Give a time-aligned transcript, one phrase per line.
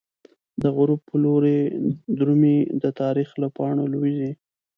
[0.61, 1.59] د غروب په لوری
[2.15, 4.31] د رومی، د تاریخ له پاڼو لویزی